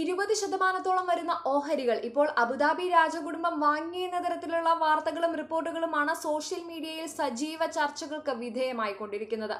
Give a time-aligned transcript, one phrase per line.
[0.00, 8.32] ഇരുപത് ശതമാനത്തോളം വരുന്ന ഓഹരികൾ ഇപ്പോൾ അബുദാബി രാജകുടുംബം വാങ്ങിയെന്ന തരത്തിലുള്ള വാർത്തകളും റിപ്പോർട്ടുകളുമാണ് സോഷ്യൽ മീഡിയയിൽ സജീവ ചർച്ചകൾക്ക്
[8.44, 9.56] വിധേയമായിക്കൊണ്ടിരിക്കുന്നത്.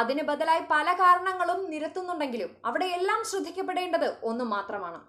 [0.00, 5.00] അതിന് ബദലായി പല കാരണങ്ങളും നിരത്തുന്നുണ്ടെങ്കിലും അവിടെയെല്ലാം ശ്രദ്ധിക്കപ്പെടേണ്ടത് ഒന്ന് മാത്രമാണ്.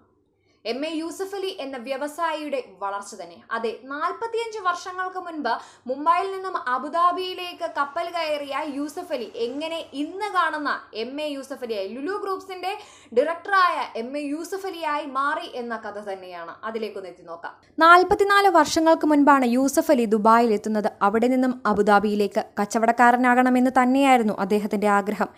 [0.64, 3.36] എം എ യൂസഫ് അലി എന്ന വ്യവസായിയുടെ വളർച്ച തന്നെ.
[3.50, 5.54] അതെ നാൽപ്പത്തിയഞ്ച് വർഷങ്ങൾക്ക് മുൻപ്
[5.86, 12.14] മുംബൈയിൽ നിന്നും അബുദാബിയിലേക്ക് കപ്പൽ കയറിയ യൂസഫ് അലി എങ്ങനെ ഇന്ന് കാണുന്ന എം എ യൂസഫ് അലിയായി ലുലു
[12.24, 12.72] ഗ്രൂപ്പ്സിന്റെ
[13.18, 16.54] ഡയറക്ടറായ എം എ യൂസഫ് അലിയായി മാറി എന്ന കഥ തന്നെയാണ്.
[16.64, 17.56] അതിലേക്കൊന്ന് എത്തി നോക്കാം.
[17.78, 20.90] നാൽപ്പത്തിനാല് വർഷങ്ങൾക്ക് മുൻപാണ് യൂസഫ് അലി ദുബായിൽ എത്തുന്നത്.
[21.02, 25.28] അവിടെ നിന്നും അബുദാബിയിലേക്ക് കച്ചവടക്കാരനാകണമെന്ന് തന്നെയായിരുന്നു അദ്ദേഹത്തിന്റെ ആഗ്രഹം.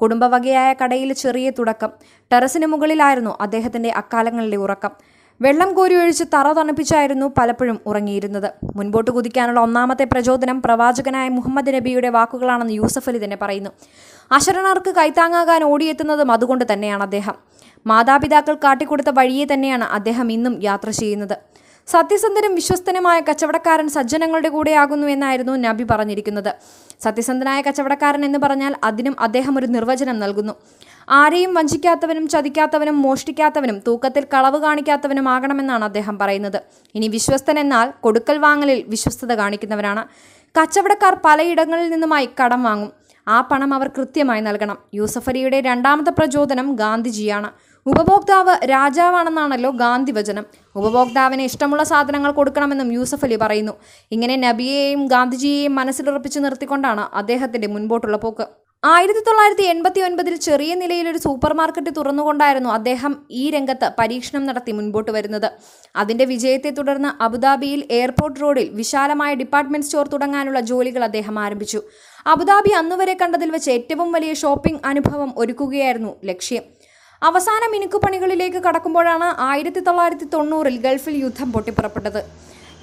[0.00, 1.90] കുടുംബവകയായ കടയിൽ ചെറിയ തുടക്കം.
[2.32, 4.72] ടെറസിന് മുകളിലായിരുന്നു അദ്ദേഹത്തിന്റെ അക്കാലങ്ങളിലെ ഉറക്കം.
[5.40, 8.52] വെള്ളം കോരി ഒഴിച്ച് തറ തണുപ്പിച്ചായിരുന്നു പലപ്പോഴും ഉറങ്ങിയിരുന്നത്.
[8.76, 13.70] മുൻപോട്ട് കുതിക്കാനുള്ള ഒന്നാമത്തെ പ്രചോദനം പ്രവാചകനായ മുഹമ്മദ് നബിയുടെ വാക്കുകളാണെന്ന് യൂസഫ് അലി തന്നെ പറയുന്നു.
[14.32, 17.34] അശരണർക്ക് കൈത്താങ്ങാകാൻ ഓടിയെത്തുന്നതും അതുകൊണ്ട് തന്നെയാണ് അദ്ദേഹം.
[17.86, 21.36] മാതാപിതാക്കൾ കാട്ടിക്കൊടുത്ത വഴിയെ തന്നെയാണ് അദ്ദേഹം ഇന്നും യാത്ര ചെയ്യുന്നത്.
[21.86, 26.54] സത്യസന്ധനും വിശ്വസ്തനുമായ കച്ചവടക്കാരൻ സജ്ജനങ്ങളുടെ കൂടെയാകുന്നു എന്നായിരുന്നു നബി പറഞ്ഞിരിക്കുന്നത്.
[27.02, 30.52] സത്യസന്ധനായ കച്ചവടക്കാരൻ എന്ന് പറഞ്ഞാൽ അതിനും അദ്ദേഹം ഒരു നിർവചനം നൽകുന്നു.
[31.08, 36.62] ആരെയും വഞ്ചിക്കാത്തവനും ചതിക്കാത്തവനും മോഷ്ടിക്കാത്തവനും തൂക്കത്തിൽ കളവ് കാണിക്കാത്തവനും ആകണമെന്നാണ് അദ്ദേഹം പറയുന്നത്.
[36.94, 40.04] ഇനി വിശ്വസ്തൻ എന്നാൽ കൊടുക്കൽ വാങ്ങലിൽ വിശ്വസ്തത കാണിക്കുന്നവരാണ്.
[40.58, 42.92] കച്ചവടക്കാർ പലയിടങ്ങളിൽ നിന്നുമായി കടം വാങ്ങും.
[43.28, 44.78] ആ പണം അവർ കൃത്യമായി നൽകണം.
[44.94, 47.50] യൂസഫലിയുടെ രണ്ടാമത്തെ പ്രചോദനം ഗാന്ധിജിയാണ്.
[47.86, 50.44] ഉപഭോക്താവ് രാജാവാണെന്നാണല്ലോ ഗാന്ധി വചനം.
[50.76, 53.72] ഉപഭോക്താവിന് ഇഷ്ടമുള്ള സാധനങ്ങൾ കൊടുക്കണമെന്നും യൂസഫ് അലി പറയുന്നു.
[54.12, 58.63] ഇങ്ങനെ നബിയെയും ഗാന്ധിജിയെയും മനസ്സിലുറപ്പിച്ച് നിർത്തിക്കൊണ്ടാണ് അദ്ദേഹത്തിന്റെ മുൻപോട്ടുള്ള പോക്ക്.
[58.92, 64.72] ആയിരത്തി തൊള്ളായിരത്തി എൺപത്തി ഒൻപതിൽ ചെറിയ നിലയിൽ ഒരു സൂപ്പർ മാർക്കറ്റ് തുറന്നുകൊണ്ടായിരുന്നു അദ്ദേഹം ഈ രംഗത്ത് പരീക്ഷണം നടത്തി
[64.78, 65.46] മുൻപോട്ട് വരുന്നത്.
[66.02, 71.80] അതിന്റെ വിജയത്തെ തുടർന്ന് അബുദാബിയിൽ എയർപോർട്ട് റോഡിൽ വിശാലമായ ഡിപ്പാർട്ട്മെന്റ് സ്റ്റോർ തുടങ്ങാനുള്ള ജോലികൾ അദ്ദേഹം ആരംഭിച്ചു.
[72.34, 76.64] അബുദാബി അന്നുവരെ കണ്ടതിൽ വെച്ച് ഏറ്റവും വലിയ ഷോപ്പിംഗ് അനുഭവം ഒരുക്കുകയായിരുന്നു ലക്ഷ്യം.
[77.22, 82.22] അവസാന മിനുക്കുപണികളിലേക്ക് കടക്കുമ്പോഴാണ് ആയിരത്തി തൊള്ളായിരത്തി തൊണ്ണൂറിൽ ഗൾഫിൽ യുദ്ധം പൊട്ടിപ്പുറപ്പെട്ടത്.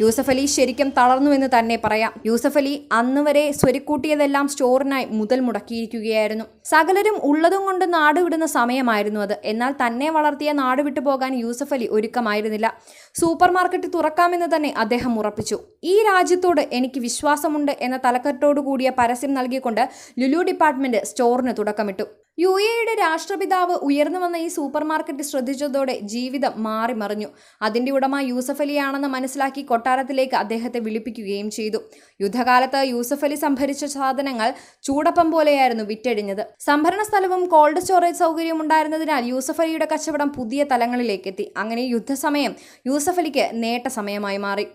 [0.02, 2.12] യൂസഫ് അലി ശരിക്കും തളർന്നുവെന്ന് തന്നെ പറയാം.
[2.28, 6.46] യൂസഫ് അലി അന്ന് വരെ സ്വരുക്കൂട്ടിയതെല്ലാം സ്റ്റോറിനായി മുതൽ മുടക്കിയിരിക്കുകയായിരുന്നു.
[6.72, 9.36] സകലരും ഉള്ളതും കൊണ്ട് നാടുവിടുന്ന സമയമായിരുന്നു അത്.
[9.52, 12.70] എന്നാൽ തന്നെ വളർത്തിയ നാട് വിട്ടു പോകാൻ യൂസഫ് അലി ഒരുക്കമായിരുന്നില്ല.
[13.22, 15.60] സൂപ്പർ മാർക്കറ്റ് തുറക്കാമെന്ന് തന്നെ അദ്ദേഹം ഉറപ്പിച്ചു.
[15.92, 19.86] ഈ രാജ്യത്തോട് എനിക്ക് വിശ്വാസമുണ്ട് എന്ന തലക്കെട്ടോടുകൂടിയ പരസ്യം നൽകിക്കൊണ്ട്
[20.24, 22.08] ലുലു ഡിപ്പാർട്ട്മെന്റ് സ്റ്റോറിന് തുടക്കമിട്ടു.
[22.42, 27.30] യു എയുടെ രാഷ്ട്രപിതാവ് ഉയർന്നു വന്ന ഈ സൂപ്പർ മാർക്കറ്റ് ശ്രദ്ധിച്ചതോടെ ജീവിതം മാറിമറിഞ്ഞു
[27.68, 31.80] അതിന്റെ ഉടമ യൂസഫ് അലിയാണെന്ന് മനസ്സിലാക്കി കൊട്ടാരത്തിലേക്ക് അദ്ദേഹത്തെ വിളിപ്പിക്കുകയും ചെയ്തു.
[32.24, 34.50] യുദ്ധകാലത്ത് യൂസഫ് അലി സംഭരിച്ച സാധനങ്ങൾ
[34.88, 36.44] ചൂടപ്പം പോലെയായിരുന്നു വിറ്റഴിഞ്ഞത്.
[36.70, 41.48] സംഭരണ സ്ഥലവും കോൾഡ് സ്റ്റോറേജ് സൗകര്യവും ഉണ്ടായിരുന്നതിനാൽ യൂസഫ് അലിയുടെ കച്ചവടം പുതിയ തലങ്ങളിലേക്ക് എത്തി.
[41.64, 42.56] അങ്ങനെ യുദ്ധസമയം
[42.92, 44.68] യൂസഫ് അലിക്ക് നേട്ട സമയമായി മാറി.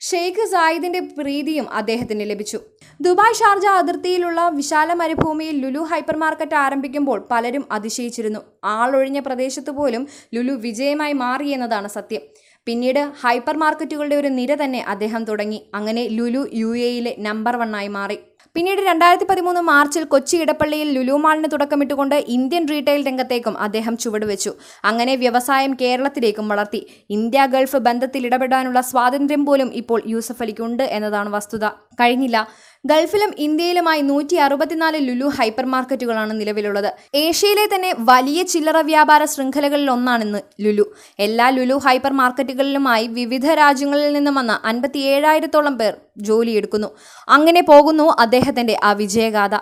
[0.00, 2.58] ഷെയ്ഖ് സായിദിന്റെ പ്രീതിയും അദ്ദേഹത്തിന് ലഭിച്ചു.
[3.00, 8.40] ദുബായ് ഷാർജ അതിർത്തിയിലുള്ള വിശാല മരുഭൂമിയിൽ ലുലു ഹൈപ്പർ മാർക്കറ്റ് ആരംഭിക്കുമ്പോൾ പലരും അതിശയിച്ചിരുന്നു.
[8.64, 12.20] ആളൊഴിഞ്ഞ പ്രദേശത്ത് പോലും ലുലു വിജയമായി മാറിയെന്നതാണ് സത്യം.
[12.66, 15.70] പിന്നീട് ഹൈപ്പർ മാർക്കറ്റുകളുടെ ഒരു നിര തന്നെ അദ്ദേഹം തുടങ്ങി.
[15.74, 18.18] അങ്ങനെ ലുലു യു എയിലെ നമ്പർ വണ്ണായി മാറി.
[18.54, 24.52] പിന്നീട് രണ്ടായിരത്തി പതിമൂന്ന് മാർച്ചിൽ കൊച്ചി ഇടപ്പള്ളിയിൽ ലുലുമാളിന് തുടക്കമിട്ടുകൊണ്ട് ഇന്ത്യൻ റീറ്റെയിൽ രംഗത്തേക്കും അദ്ദേഹം ചുവടുവെച്ചു.
[24.84, 26.80] അങ്ങനെ വ്യവസായം കേരളത്തിലേക്കും വളർത്തി.
[27.10, 31.66] ഇന്ത്യ ഗൾഫ് ബന്ധത്തിൽ ഇടപെടാനുള്ള സ്വാതന്ത്ര്യം പോലും ഇപ്പോൾ യൂസഫ് അലിക്കുണ്ട് എന്നതാണ് വസ്തുത.
[32.00, 32.48] കഴിഞ്ഞില്ല.
[32.86, 36.92] ഗൾഫിലും ഇന്ത്യയിലുമായി നൂറ്റി അറുപത്തിനാല് ലുലു ഹൈപ്പർ മാർക്കറ്റുകളാണ് നിലവിലുള്ളത്.
[37.14, 40.94] ഏഷ്യയിലെ തന്നെ വലിയ ചില്ലറ വ്യാപാര ശൃംഖലകളിൽ ഒന്നാണിന്ന് ലുലു.
[41.18, 46.88] എല്ലാ ലുലു ഹൈപ്പർ മാർക്കറ്റുകളിലുമായി വിവിധ രാജ്യങ്ങളിൽ നിന്നും വന്ന അൻപത്തി ഏഴായിരത്തോളം പേർ ജോലിയെടുക്കുന്നു.
[47.28, 49.56] അങ്ങനെ പോകുന്നു അദ്ദേഹത്തിന്റെ ആ വിജയഗാഥ.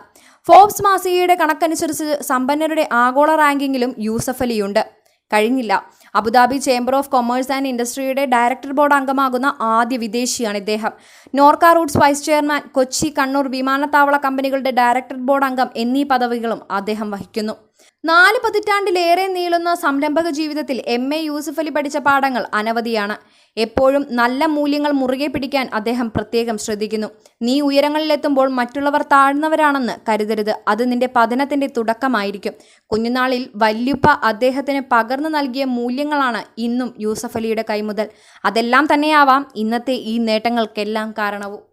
[0.46, 4.97] ഫോബ്സ് മാസികയുടെ കണക്കനുസരിച്ച് സമ്പന്നരുടെ ആഗോള റാങ്കിങ്ങിലും യൂസഫ് അലിയുണ്ട്.
[5.32, 5.86] കഴിഞ്ഞില്ല.
[6.14, 10.92] Abu Dhabi chamber of commerce and ഇൻഡസ്ട്രിയുടെ ഡയറക്ടർ ബോർഡ് അംഗമാകുന്ന ആദ്യ വിദേശിയാണ് ഇദ്ദേഹം.
[11.34, 17.52] Norka roots vice chairman Kochi Kannur വിമാനത്താവള കമ്പനികളുടെ ഡയറക്ടർ ബോർഡ് അംഗം എന്നീ പദവികളും അദ്ദേഹം വഹിക്കുന്നു.
[18.04, 21.14] നാല് പതിറ്റാണ്ടിലേറെ നീളുന്ന സംരംഭക ജീവിതത്തിൽ എം.
[21.14, 21.18] എ.
[21.18, 23.16] യൂസഫ് അലി പഠിച്ച പാഠങ്ങൾ അനവധിയാണ്.
[23.58, 27.08] എപ്പോഴും നല്ല മൂല്യങ്ങൾ മുറുകെ പിടിക്കാൻ അദ്ദേഹം പ്രത്യേകം ശ്രദ്ധിക്കുന്നു.
[27.42, 30.52] നീ ഉയരങ്ങളിലെത്തുമ്പോൾ മറ്റുള്ളവർ താഴ്ന്നവരാണെന്ന് കരുതരുത്.
[30.68, 32.54] അത് നിന്റെ പതനത്തിന്റെ തുടക്കമായിരിക്കും.
[32.92, 38.08] കുഞ്ഞുനാളിൽ വല്യുപ്പ അദ്ദേഹത്തിന് പകർന്നു നൽകിയ മൂല്യങ്ങളാണ് ഇന്നും യൂസഫ് അലിയുടെ കൈമുതൽ.
[38.44, 41.67] അതെല്ലാം തന്നെയാവാം ഇന്നത്തെ ഈ നേട്ടങ്ങൾക്കെല്ലാം കാരണവും.